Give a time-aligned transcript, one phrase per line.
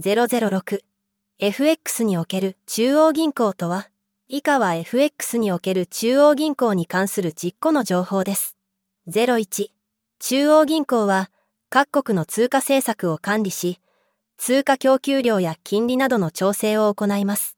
[0.00, 3.88] 006FX における中央銀行とは
[4.28, 8.56] 以下は FX における中央銀行に関する10個の情報です。
[9.08, 9.70] 01
[10.20, 11.30] 中央銀行は
[11.68, 13.80] 各国の通貨政策を管理し、
[14.36, 17.56] 通貨供給量や金利などの調整を行います。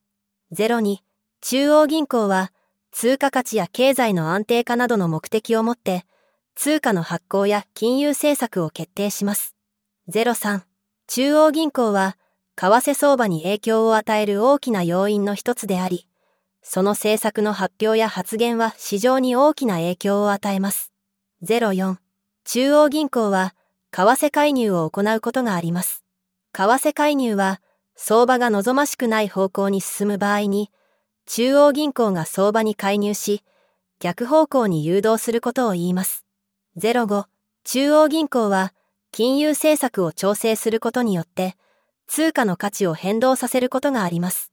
[0.54, 1.00] 02
[1.43, 2.52] 中央銀行は
[2.91, 6.07] 通貨価値や経済の安定化などの目的をもって
[6.54, 9.54] 通貨の発行や金融政策を決定します。
[10.09, 10.62] 03
[11.07, 12.16] 中央銀行は
[12.61, 16.06] 為替相場に影響を与える大きな要因の一つであり、
[16.60, 20.92] その政策の発表や発言は市場に大きな影響を与えます。
[21.42, 21.96] 04
[22.45, 23.54] 中央銀行は
[23.92, 26.04] 為替介入を行うことがあります。
[26.52, 27.62] 為替介入は
[27.96, 30.70] 相場が望ましくない方向に進む場合に、
[31.24, 33.42] 中央銀行が相場に介入し、
[34.01, 36.27] 逆方向に誘導することを言います。
[36.79, 37.24] 05
[37.65, 38.74] 中央銀行は
[39.12, 41.56] 金融政策を調整することによって
[42.12, 44.51] 通貨の価値を変動させることがあります。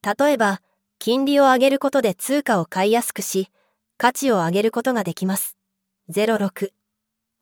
[0.00, 0.62] 例えば、
[1.00, 3.48] 金利を上げることで通貨を買いやすくし、
[3.98, 5.56] 価値を上げることができます。
[6.08, 6.70] 06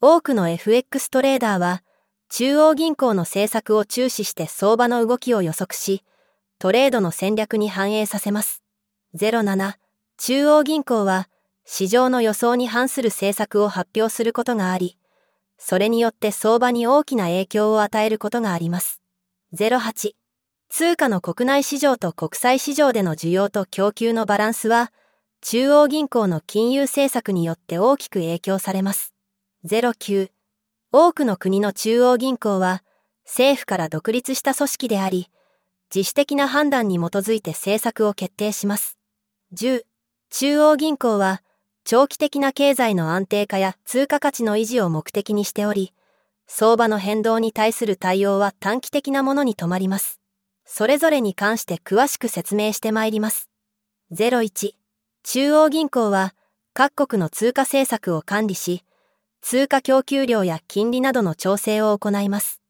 [0.00, 1.82] 多くの FX トレーダーは
[2.30, 6.02] 中央銀行の政策を注視して相場の動きを予測し、
[6.58, 8.62] トレードの戦略に反映させます。
[9.18, 9.74] 07
[10.16, 11.28] 中央銀行は
[11.66, 14.96] 市場の予想に反する政策を発表することがあり、
[15.58, 18.97] それによって相場に大きな影響を与えることがあります。
[19.54, 20.12] 08
[20.68, 24.92] 通貨の国内市場と国際市場での需要と供給のバランスは、
[25.40, 29.14] 中央銀行の金融政策によって大きく影響されます。
[29.64, 30.28] 09
[30.92, 32.82] 多くの国の中央銀行は
[33.24, 35.30] 政府から独立した組織であり、
[35.94, 38.98] 自主的な判断に基づいて政策を決定します。
[39.54, 39.84] 10.
[40.28, 41.42] 中央銀行は
[41.84, 45.94] 長期的な経済の安定化や通貨価値の維持を目的にしており、
[46.50, 50.18] 相場の変動に対する対応は短期的なものに止まります。
[50.64, 53.48] それぞれに関して詳しく説明してまいります。
[54.12, 54.72] 01.
[55.22, 56.34] 中央銀行は
[56.72, 58.82] 各国の通貨政策を管理し、
[59.42, 62.60] 通貨供給量や金利などの調整を行います。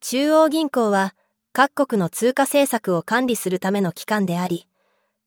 [0.00, 1.14] 中央銀行は
[1.52, 4.66] 各国の通貨政策を管理するための機関であり、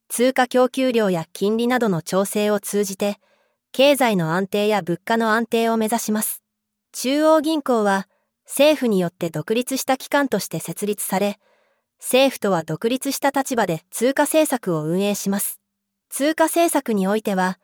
[0.08, 3.16] 通貨供給量や金利などの調整を通じて、
[3.72, 6.42] 経済の安定や物価の安定を目指します。
[6.92, 8.06] 中央銀行は
[8.46, 11.38] 政府によって独立した機関として設立され、
[11.98, 15.60] 政府とは独立した立場で通貨政策を運営します。
[16.10, 17.58] 通貨政策においては、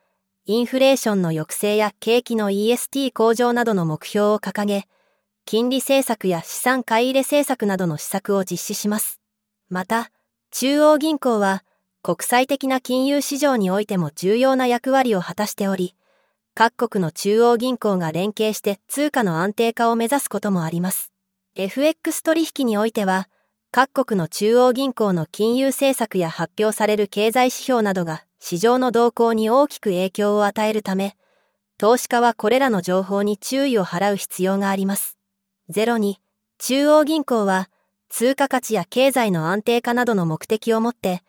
[0.47, 4.87] インフレーションの抑制や景気の EST 向上などの目標を掲げ、
[5.45, 9.21] 金利政策や資産買い入れ政策などの施策を実施します。
[9.69, 10.11] また、
[10.51, 11.65] 中央銀行は
[12.03, 15.95] 国際的な金融市場においても重要な役割を果たしており、
[16.61, 21.13] 各国の中央銀行が連携して通貨の安定化を目指すこともあります。
[21.55, 23.29] FX 取引においては、
[23.71, 31.17] 各国の中央銀行の金融政策や発表される経済指標などが市場の動向に大きく影響を与えるため、
[31.79, 35.17] 投資家はこれらの情報に注意を払う必要があります。
[35.71, 36.17] 02、
[36.59, 37.71] 中央銀行は
[38.09, 41.23] 通貨価値や経済の安定化などの目的をもって、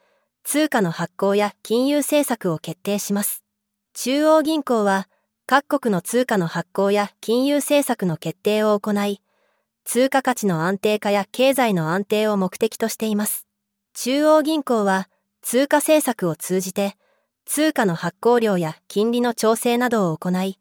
[0.44, 3.44] 通貨の発行や金融政策を決定します。
[3.94, 5.08] 中央銀行は
[5.52, 9.20] 各国の通貨の発行や金融政策の決定を行い、
[9.84, 13.48] 通貨価値の安定化や経済の安定を目的としています。
[13.96, 15.10] 中央銀行は
[15.42, 16.98] 通貨政策を通じて
[17.46, 20.60] 通貨の発行量や金利の調整などを行い、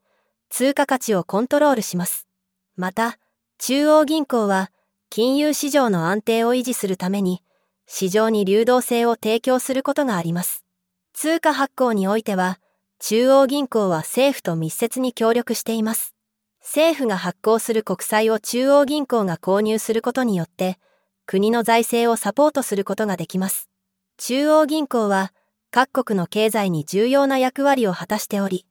[0.49, 2.27] 通貨価値をコントロールします。
[2.75, 3.19] また、
[3.59, 4.71] 中央銀行は
[5.11, 7.43] 金融市場の安定を維持するために
[7.87, 10.65] 市場に流動性を提供することがあります。
[11.13, 12.59] 通貨発行においては、
[13.01, 16.15] 中央銀行は政府と密接に協力しています。
[16.61, 20.79] 政府が発行する国債を中央銀行が購入することによって、
[21.25, 23.69] 国の財政をサポートすることができます。
[24.17, 25.33] 中央銀行は
[25.71, 28.67] 各国の経済に重要な役割を果たしており、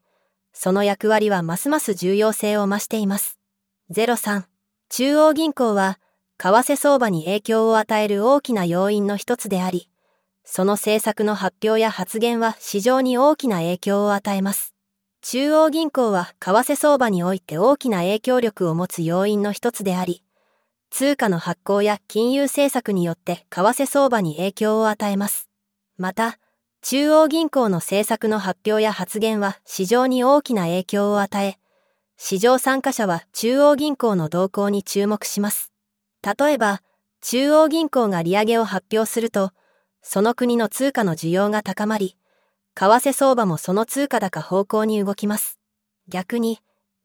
[0.51, 3.39] その役割はますます重要性を増しています。
[3.93, 4.43] 03
[4.89, 5.99] 中央銀行は
[6.37, 9.89] 為替相場に影響を与える大きな要因の一つであり、
[10.49, 14.73] その政策の発表や発言は市場に大きな影響を与えます。
[15.21, 20.23] 中央銀行は為替相場において大きな影響力を持つ要因の一つであり、
[20.89, 25.49] 通貨の発行や金融政策によって為替相場に影響を与えます。
[25.97, 26.39] また、
[26.81, 31.57] 中央銀行の政策の発表や発言は市場に大きな影響を与え、
[32.15, 35.73] 市場参加者は中央銀行の動向に注目します。
[36.23, 36.81] 例えば、
[37.19, 39.51] 中央銀行が利上げを発表すると、
[40.09, 42.15] その国の通貨の需要が高まり、
[42.75, 45.59] 為替相場もその通貨高方向に動きます。
[46.07, 46.59] 逆に、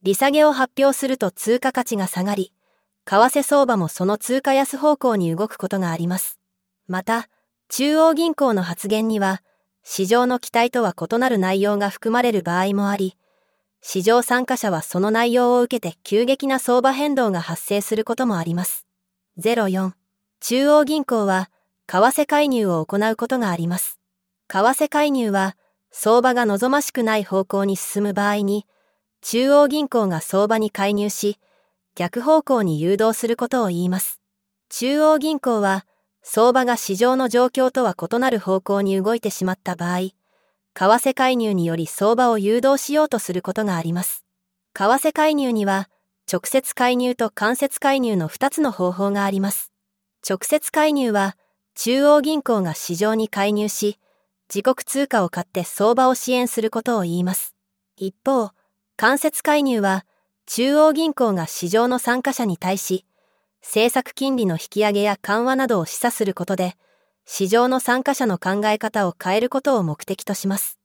[0.05, 2.53] 利下げを発表すると通貨価値が下がり、
[3.05, 6.39] 為替相場もその通貨安方向に動くことがあります。
[6.87, 7.29] また、
[7.69, 9.43] 中央銀行の発言には、
[9.83, 13.17] 市場の期待とは異なる内容が含まれる場合もあり、
[13.81, 18.87] 市場参加者はその内容を受けて急激な相場変動が発生することもあります。
[19.41, 19.91] 04
[20.39, 21.51] 中央銀行は
[21.87, 23.99] 為替介入を行うことがあります。
[24.49, 25.57] 為替介入は
[25.91, 28.67] 相場が望ましくない方向に進む場合に
[29.21, 31.39] 中央銀行が相場に介入し
[31.95, 34.21] 逆方向に誘導することを言います。
[34.69, 35.85] 中央銀行は
[36.23, 40.15] 相場が市場の状況とは異なる方向に動いてしまった場合、為
[40.75, 44.25] 替介入により相場を誘導しようとすることがあります。
[44.75, 45.91] 為替介入には、
[46.33, 49.73] 直接介入と間接介入の2つの方法があります。
[50.27, 51.37] 直接介入は、
[51.75, 53.99] 中央銀行が市場に介入し、
[54.53, 57.55] 自国通貨を買って相場を支援することを言います。
[57.97, 58.51] 一方、
[58.97, 60.05] 間接介入は、
[60.47, 63.07] 中央銀行が市場の参加者に対し、
[63.63, 66.77] 政策金利の引き上げや緩和などを示唆することで、
[67.25, 70.79] 市場の参加者の考え方を変えることを目的とします。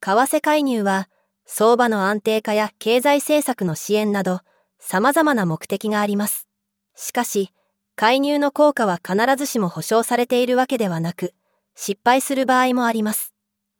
[0.00, 1.08] 為替介入は、
[1.46, 4.40] 相場の安定化や経済政策の支援など、
[4.78, 6.48] 様々な目的があります。
[6.94, 7.50] しかし、
[7.96, 11.32] 介入の効果は必ずしも保証されているわけではなく、
[11.76, 13.34] 失敗する場合もあります。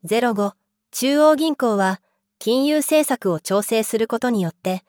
[0.07, 0.53] 05、
[0.93, 2.01] 中央銀行は、
[2.39, 4.85] 金融政策を調整することによって、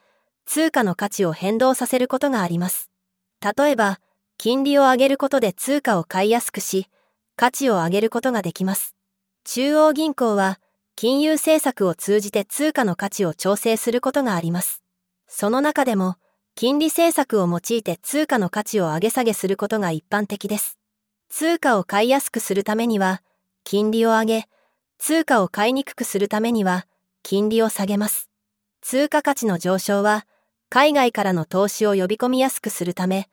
[0.46, 2.92] 通貨の価値を変動させることがあります。
[3.42, 4.00] 例えば、
[4.38, 6.88] 金利を上げることで通貨を買いやすくし、
[7.36, 8.96] 価値を上げることができます。
[9.44, 10.60] 中央銀行は、
[10.96, 14.84] 金融政策を通じて通貨の価値を調整することがあります。
[15.28, 16.18] その中でも、
[16.58, 20.80] 金利政策を用いて通貨の価値を上げ下げすることが一般的です。
[21.28, 23.22] 通貨を買いやすくするためには、
[23.66, 24.48] 金利を上げ、
[24.98, 26.88] 通貨を買いにくくするためには、
[27.24, 28.30] 金利を下げます。
[28.80, 30.26] 通貨価値の上昇は、
[30.70, 33.28] 海外からの投資を呼び込みやすくするため、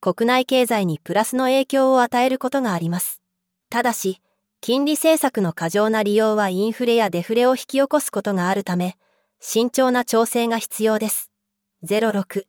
[0.00, 3.20] 国内経済にプラスの影響を与えることがあります。
[3.68, 4.20] ただし、
[4.60, 8.96] 金利政策の過剰な利用はインフレやデフレを引き起こすことがあるため、
[9.40, 11.32] 慎重な調整が必要です。
[11.82, 12.44] 06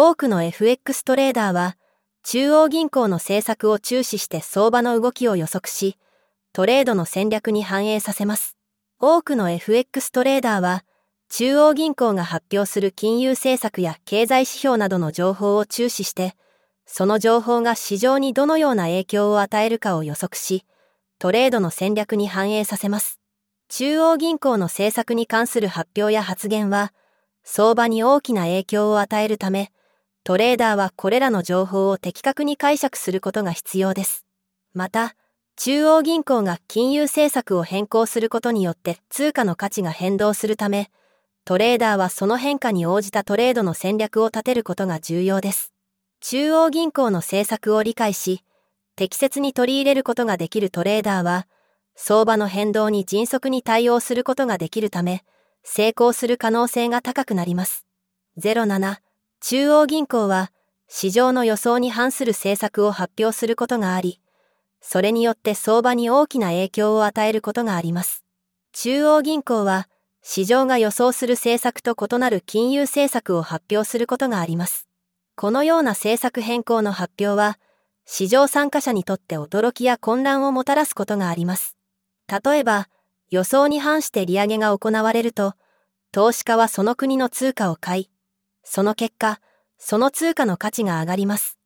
[0.00, 1.76] 多くの FX トレーダーは、
[2.22, 5.98] 中央銀行の政策を注視して相場の動きを予測し、
[6.52, 8.56] トレードの戦略に反映させます。
[9.00, 10.84] 多くの FX トレーダーは、
[11.28, 16.36] 中央銀行が発表する金融政策や経済指標などの情報を注視して、
[16.86, 20.64] その情報が市場にどのような影響を与えるかを予測し、
[21.18, 23.18] トレードの戦略に反映させます。
[23.68, 26.92] 中央銀行の政策に関する発表や発言は、
[27.42, 29.72] 相場に大きな影響を与えるため、
[30.28, 34.26] トレーダーはこれらの情報を的確に解釈することが必要です。
[34.74, 35.14] また、
[35.56, 40.90] 中央銀行が金融政策を変更することによって通貨の価値が変動するため、
[41.46, 45.72] トレーダーはその変化に応じたトレードの戦略を立てることが重要です。
[46.20, 48.44] 中央銀行の政策を理解し、
[48.96, 51.46] 適切に取り入れることができるトレーダーは、
[51.96, 55.24] 相場の変動に迅速に対応することができるため、
[55.64, 57.86] 成功する可能性が高くなります。
[58.38, 59.07] 07
[59.40, 60.50] 中央銀行は、
[60.88, 64.20] 市場の予想に反する政策を発表することがあり、
[64.80, 68.24] それによって相場に大きな影響を与えることがあります。
[68.72, 69.88] 中央銀行は、
[70.22, 74.88] 市場が予想する政策と異なる金融政策を発表することがあります。
[75.36, 77.58] このような政策変更の発表は、
[78.04, 81.76] 市場参加者にとって驚きや混乱をもたらすことがあります。
[82.26, 82.88] 例えば、
[83.30, 85.54] 予想に反して利上げが行われると、
[86.10, 88.10] 投資家はその国の通貨を買い、
[88.70, 89.40] その結果、
[89.78, 91.56] その通貨の価値が上がります。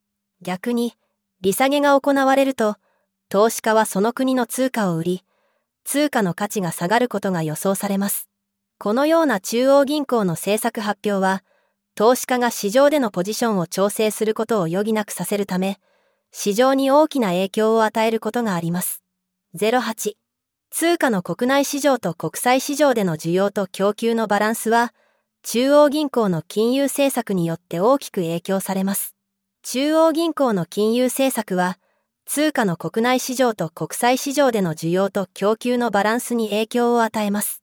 [0.40, 0.94] 逆に、
[1.40, 2.76] 利下げが行われると、
[3.28, 5.24] 投資家はその国の通貨を売り、
[5.82, 8.28] 通貨の価値が下がることが予想されます。
[8.78, 11.42] このような中央銀行の政策発表は、
[11.96, 15.80] 投資家が市場でのポジションを調整することを余儀なくさせるため、
[16.30, 19.02] 市場に大きな影響を与えることがあります。
[19.56, 20.12] 08
[20.70, 24.94] 通貨の国内市場と国際市場での需要と供給のバランスは、
[25.44, 29.16] 中央銀行の金融政策によって大きく影響されます。
[29.62, 31.78] 中央銀行の金融政策は、
[32.26, 37.62] 通貨の国内市場と国際市場での需要と供給のバランスに影響を与えます。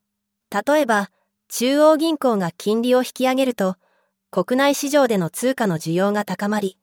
[0.50, 1.10] 例えば、
[1.48, 3.76] 中央銀行が金利を引き上げると、
[4.30, 6.76] 国内市場での通貨の需要が高まり、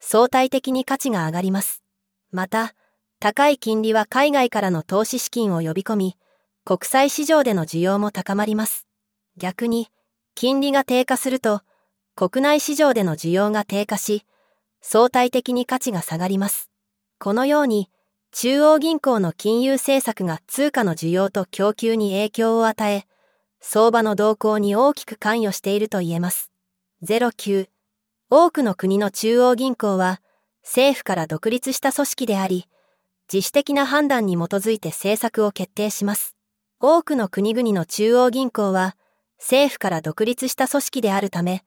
[0.00, 1.82] 相対的に価値が上がります。
[2.32, 2.74] また、
[3.20, 6.16] 高い金利は海外からの投資資金を呼び込み、
[6.64, 8.86] 国際市場での需要も高まります。
[9.36, 9.88] 逆に、
[10.40, 11.62] 金利が低下すると、
[12.14, 14.24] 国内市場での需要が低下し、
[14.80, 16.70] 相対的に価値が下がります。
[17.18, 17.90] このように、
[18.30, 23.08] 中央銀行の金融政策が通貨の需要と供給に影響を与え、
[23.60, 26.52] 相場の動向に大きく関与していると言えます。
[27.02, 27.66] 09
[28.30, 30.20] 多くの国の中央銀行は
[30.62, 32.66] 政府から独立した組織であり、
[33.32, 36.36] 自主的な判断に基づいて政策を決定します。
[36.78, 38.94] 多くの国々の中央銀行は
[39.38, 41.64] 政府から独立した組織であるため、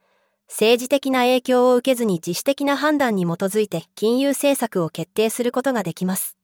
[0.47, 6.35] 政治的な影響を受けずに自主的な判断に基づいて金融政策を決定することができます。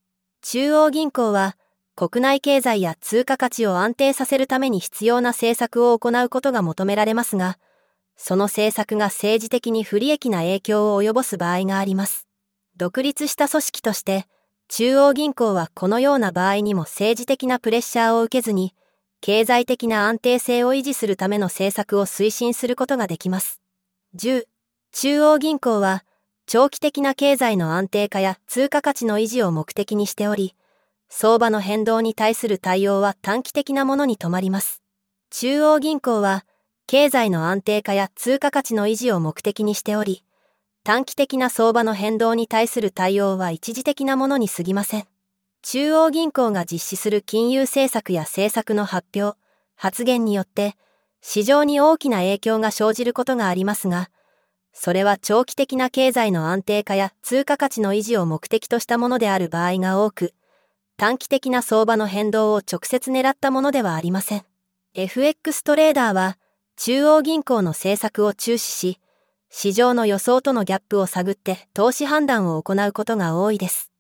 [0.41, 1.57] 中央銀行は
[1.95, 7.57] 国内経済や通貨価値を安定させるために必要な政策を行うことが求められますが、
[8.15, 12.27] その政策が政治的に不利益な影響を及ぼす場合があります。
[12.77, 14.27] 独立した組織として、
[14.69, 18.73] 中央銀行はこのような場合にも政治的なプレッシャーを受けずに、
[19.27, 23.59] 経済的な安定性を維持するための政策を推進することができます。
[24.15, 24.45] 10.
[24.93, 26.05] 中央銀行は、
[26.45, 30.55] 長期的な経済の安定化や通貨価値の維持を目的にしており、
[31.09, 34.81] 相場の変動に対する対応は短期的なものに止まります。
[35.29, 36.45] 中央銀行は、
[36.85, 40.23] 経済の安定化や通貨価値の維持を目的にしており、
[40.85, 45.07] 短期的な相場の変動に対する対応は一時的なものに過ぎません。
[45.61, 49.37] 中央銀行が実施する金融政策や政策の発表、
[49.75, 50.75] 発言によって、
[51.21, 54.09] 市場に大きな影響が生じることがありますが、
[54.73, 60.33] それは長期的な経済の安定化や通貨価値の維持を目的としたものである場合が多く、
[60.97, 64.45] 短期的な相場の変動を直接狙ったものではありません。
[64.93, 66.37] FX トレーダーは
[66.75, 68.99] 中央銀行の政策を注視し、
[69.49, 73.91] 市場の予想とのギャップを探って投資判断を行うことが多いです。